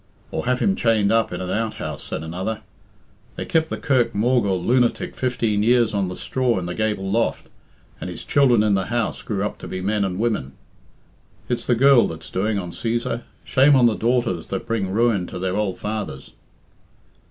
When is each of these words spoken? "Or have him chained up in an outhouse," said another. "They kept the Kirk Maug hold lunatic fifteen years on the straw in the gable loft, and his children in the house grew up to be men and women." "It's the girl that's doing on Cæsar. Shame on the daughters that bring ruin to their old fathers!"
"Or 0.31 0.47
have 0.47 0.57
him 0.57 0.75
chained 0.75 1.11
up 1.11 1.31
in 1.31 1.41
an 1.41 1.51
outhouse," 1.51 2.01
said 2.03 2.23
another. 2.23 2.61
"They 3.35 3.45
kept 3.45 3.69
the 3.69 3.77
Kirk 3.77 4.13
Maug 4.15 4.47
hold 4.47 4.65
lunatic 4.65 5.15
fifteen 5.15 5.61
years 5.61 5.93
on 5.93 6.07
the 6.07 6.15
straw 6.15 6.57
in 6.57 6.65
the 6.65 6.73
gable 6.73 7.11
loft, 7.11 7.45
and 7.99 8.09
his 8.09 8.23
children 8.23 8.63
in 8.63 8.73
the 8.73 8.85
house 8.87 9.21
grew 9.21 9.45
up 9.45 9.59
to 9.59 9.67
be 9.67 9.79
men 9.79 10.03
and 10.03 10.17
women." 10.17 10.53
"It's 11.49 11.67
the 11.67 11.75
girl 11.75 12.07
that's 12.07 12.31
doing 12.31 12.57
on 12.57 12.71
Cæsar. 12.71 13.21
Shame 13.43 13.75
on 13.75 13.85
the 13.85 13.93
daughters 13.93 14.47
that 14.47 14.65
bring 14.65 14.89
ruin 14.89 15.27
to 15.27 15.37
their 15.37 15.55
old 15.55 15.77
fathers!" 15.77 16.31